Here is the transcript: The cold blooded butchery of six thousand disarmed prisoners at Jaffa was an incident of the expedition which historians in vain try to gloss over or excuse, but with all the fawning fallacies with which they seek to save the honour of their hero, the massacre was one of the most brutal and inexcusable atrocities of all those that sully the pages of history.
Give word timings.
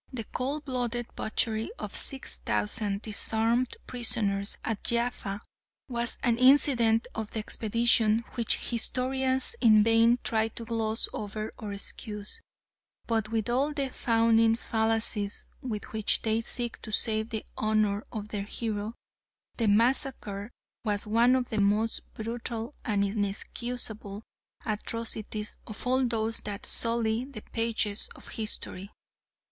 The 0.11 0.23
cold 0.23 0.65
blooded 0.65 1.15
butchery 1.15 1.69
of 1.77 1.95
six 1.95 2.39
thousand 2.39 3.03
disarmed 3.03 3.77
prisoners 3.85 4.57
at 4.65 4.83
Jaffa 4.83 5.41
was 5.87 6.17
an 6.23 6.39
incident 6.39 7.07
of 7.13 7.29
the 7.29 7.37
expedition 7.39 8.25
which 8.33 8.71
historians 8.71 9.55
in 9.61 9.83
vain 9.83 10.17
try 10.23 10.47
to 10.47 10.65
gloss 10.65 11.07
over 11.13 11.53
or 11.59 11.71
excuse, 11.71 12.41
but 13.05 13.29
with 13.29 13.47
all 13.47 13.73
the 13.73 13.89
fawning 13.91 14.55
fallacies 14.55 15.45
with 15.61 15.83
which 15.93 16.23
they 16.23 16.41
seek 16.41 16.81
to 16.81 16.91
save 16.91 17.29
the 17.29 17.45
honour 17.55 18.03
of 18.11 18.29
their 18.29 18.41
hero, 18.45 18.95
the 19.57 19.67
massacre 19.67 20.49
was 20.83 21.05
one 21.05 21.35
of 21.35 21.49
the 21.49 21.61
most 21.61 22.01
brutal 22.15 22.73
and 22.83 23.05
inexcusable 23.05 24.23
atrocities 24.65 25.57
of 25.67 25.85
all 25.85 26.03
those 26.07 26.37
that 26.39 26.65
sully 26.65 27.23
the 27.23 27.43
pages 27.53 28.09
of 28.15 28.29
history. 28.29 28.89